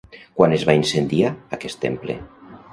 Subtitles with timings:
[0.39, 1.31] Quan es va incendiar
[1.61, 2.19] aquest temple?